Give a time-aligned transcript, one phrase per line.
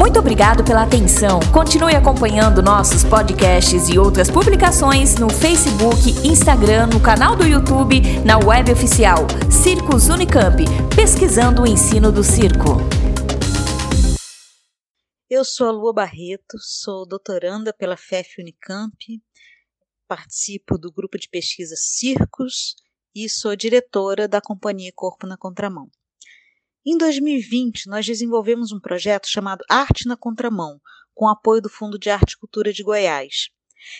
[0.00, 1.40] Muito obrigado pela atenção.
[1.52, 8.38] Continue acompanhando nossos podcasts e outras publicações no Facebook, Instagram, no canal do YouTube, na
[8.38, 9.18] web oficial
[9.52, 10.64] Circos Unicamp,
[10.96, 12.78] pesquisando o ensino do circo.
[15.28, 18.96] Eu sou a Lua Barreto, sou doutoranda pela FEF Unicamp,
[20.08, 22.74] participo do grupo de pesquisa Circos
[23.14, 25.90] e sou diretora da companhia Corpo na Contramão.
[26.84, 30.80] Em 2020, nós desenvolvemos um projeto chamado Arte na Contramão,
[31.14, 33.50] com apoio do Fundo de Arte e Cultura de Goiás.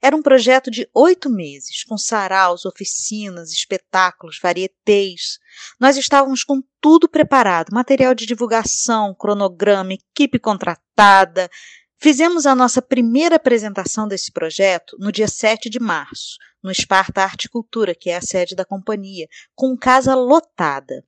[0.00, 5.38] Era um projeto de oito meses, com saraus, oficinas, espetáculos, varietês.
[5.78, 11.50] Nós estávamos com tudo preparado: material de divulgação, cronograma, equipe contratada.
[11.98, 17.44] Fizemos a nossa primeira apresentação desse projeto no dia 7 de março, no Esparta Arte
[17.44, 21.04] e Cultura, que é a sede da companhia, com casa lotada.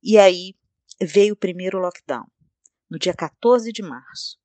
[0.00, 0.54] E aí
[1.00, 2.26] veio o primeiro lockdown,
[2.90, 4.38] no dia 14 de março.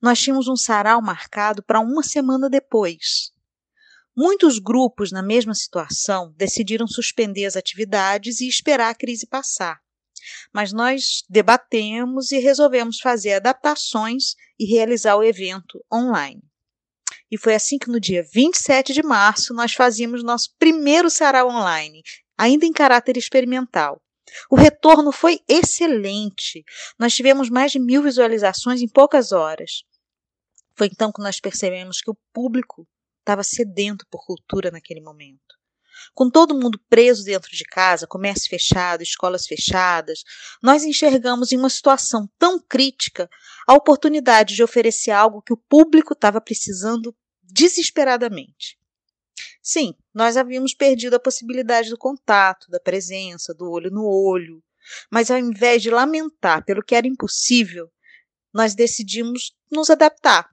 [0.00, 3.32] Nós tínhamos um sarau marcado para uma semana depois.
[4.16, 9.78] Muitos grupos na mesma situação decidiram suspender as atividades e esperar a crise passar.
[10.52, 16.42] Mas nós debatemos e resolvemos fazer adaptações e realizar o evento online.
[17.30, 22.02] E foi assim que no dia 27 de março nós fazíamos nosso primeiro sarau online,
[22.38, 24.00] ainda em caráter experimental.
[24.50, 26.64] O retorno foi excelente.
[26.98, 29.82] Nós tivemos mais de mil visualizações em poucas horas.
[30.74, 32.86] Foi então que nós percebemos que o público
[33.20, 35.56] estava sedento por cultura naquele momento.
[36.14, 40.22] Com todo mundo preso dentro de casa, comércio fechado, escolas fechadas,
[40.62, 43.28] nós enxergamos em uma situação tão crítica
[43.66, 48.78] a oportunidade de oferecer algo que o público estava precisando desesperadamente.
[49.68, 54.62] Sim, nós havíamos perdido a possibilidade do contato, da presença, do olho no olho,
[55.10, 57.90] mas ao invés de lamentar pelo que era impossível,
[58.54, 60.48] nós decidimos nos adaptar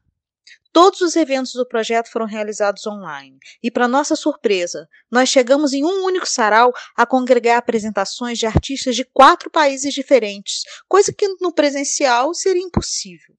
[0.74, 3.38] Todos os eventos do projeto foram realizados online.
[3.62, 8.96] E, para nossa surpresa, nós chegamos em um único sarau a congregar apresentações de artistas
[8.96, 13.36] de quatro países diferentes, coisa que no presencial seria impossível.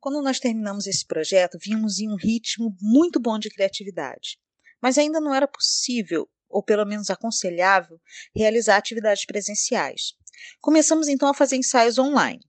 [0.00, 4.38] Quando nós terminamos esse projeto, vimos em um ritmo muito bom de criatividade.
[4.80, 8.00] Mas ainda não era possível, ou pelo menos aconselhável,
[8.34, 10.14] realizar atividades presenciais.
[10.58, 12.40] Começamos então a fazer ensaios online.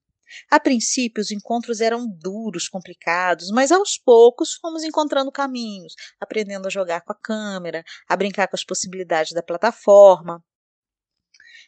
[0.50, 6.72] A princípio, os encontros eram duros, complicados, mas aos poucos fomos encontrando caminhos, aprendendo a
[6.72, 10.42] jogar com a câmera, a brincar com as possibilidades da plataforma.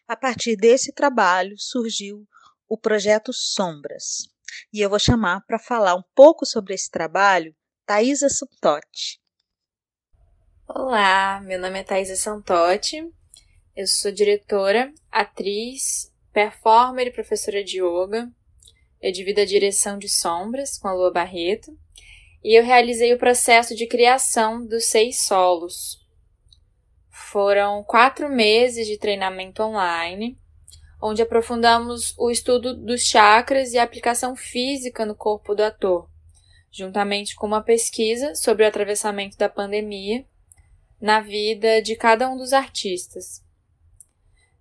[0.07, 2.25] A partir desse trabalho surgiu
[2.69, 4.29] o projeto Sombras.
[4.71, 7.55] E eu vou chamar para falar um pouco sobre esse trabalho
[7.85, 9.19] Thaisa Santotti.
[10.67, 13.03] Olá, meu nome é Thaisa Santotti,
[13.75, 18.31] eu sou diretora, atriz, performer e professora de yoga.
[19.01, 21.77] Eu divido a direção de sombras com a Lua Barreto
[22.43, 25.99] e eu realizei o processo de criação dos seis solos.
[27.09, 30.37] Foram quatro meses de treinamento online,
[31.05, 36.09] onde aprofundamos o estudo dos chakras e a aplicação física no corpo do ator,
[36.71, 40.25] juntamente com uma pesquisa sobre o atravessamento da pandemia
[41.01, 43.43] na vida de cada um dos artistas.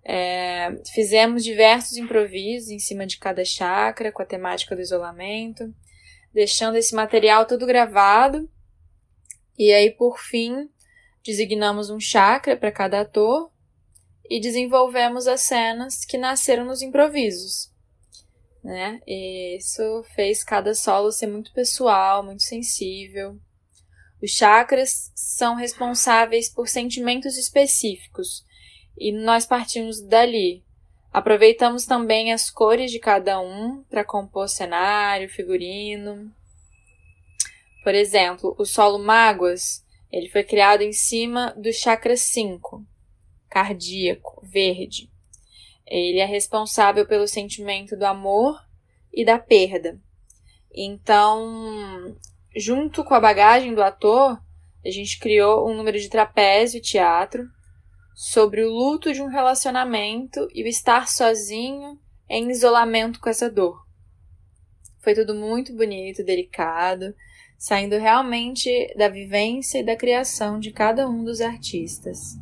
[0.03, 5.73] É, fizemos diversos improvisos em cima de cada chakra, com a temática do isolamento,
[6.33, 8.49] deixando esse material todo gravado.
[9.57, 10.69] E aí, por fim,
[11.23, 13.52] designamos um chakra para cada ator
[14.29, 17.71] e desenvolvemos as cenas que nasceram nos improvisos.
[18.63, 19.01] Né?
[19.05, 23.37] E isso fez cada solo ser muito pessoal, muito sensível.
[24.21, 28.45] Os chakras são responsáveis por sentimentos específicos
[28.97, 30.63] e nós partimos dali.
[31.11, 36.33] Aproveitamos também as cores de cada um para compor cenário, figurino.
[37.83, 42.81] Por exemplo, o solo Mágoas, ele foi criado em cima do chakra 5,
[43.53, 45.11] cardíaco, verde.
[45.85, 48.59] Ele é responsável pelo sentimento do amor
[49.13, 50.01] e da perda.
[50.73, 52.17] Então,
[52.55, 54.41] junto com a bagagem do ator,
[54.83, 57.47] a gente criou um número de trapézio teatro
[58.15, 63.85] sobre o luto de um relacionamento e o estar sozinho em isolamento com essa dor.
[64.99, 67.13] Foi tudo muito bonito, delicado,
[67.55, 72.35] saindo realmente da vivência e da criação de cada um dos artistas.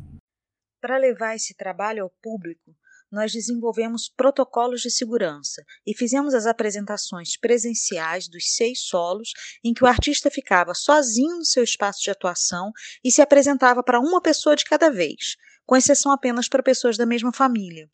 [0.82, 2.74] Para levar esse trabalho ao público,
[3.08, 9.30] nós desenvolvemos protocolos de segurança e fizemos as apresentações presenciais dos seis solos,
[9.62, 12.72] em que o artista ficava sozinho no seu espaço de atuação
[13.04, 17.06] e se apresentava para uma pessoa de cada vez, com exceção apenas para pessoas da
[17.06, 17.88] mesma família.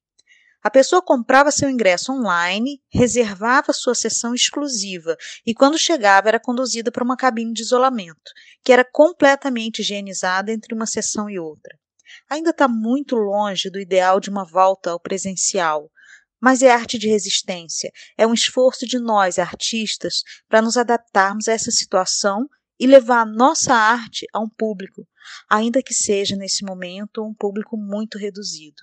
[0.62, 5.14] A pessoa comprava seu ingresso online, reservava sua sessão exclusiva
[5.44, 8.32] e, quando chegava, era conduzida para uma cabine de isolamento,
[8.64, 11.78] que era completamente higienizada entre uma sessão e outra.
[12.28, 15.90] Ainda está muito longe do ideal de uma volta ao presencial,
[16.40, 21.52] mas é arte de resistência, é um esforço de nós, artistas, para nos adaptarmos a
[21.52, 25.06] essa situação e levar a nossa arte a um público,
[25.50, 28.82] ainda que seja nesse momento um público muito reduzido.